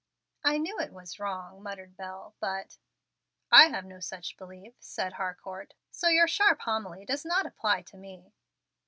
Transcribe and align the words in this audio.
"I 0.43 0.57
knew 0.57 0.79
it 0.79 0.91
was 0.91 1.19
wrong," 1.19 1.61
muttered 1.61 1.95
Bel, 1.95 2.33
"but" 2.39 2.79
"I 3.51 3.65
have 3.65 3.85
no 3.85 3.99
such 3.99 4.35
belief," 4.35 4.73
said 4.79 5.13
Harcourt, 5.13 5.75
"so 5.91 6.07
your 6.09 6.27
sharp 6.27 6.61
homily 6.61 7.05
does 7.05 7.23
not 7.23 7.45
apply 7.45 7.83
to 7.83 7.97
me." 7.97 8.33